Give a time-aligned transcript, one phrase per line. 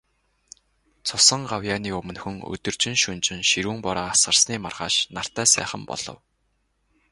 [1.07, 6.17] Цусан гавьяаны өмнөхөн, өдөржин, шөнөжин ширүүн бороо асгарсны маргааш нартай сайхан өдөр болов.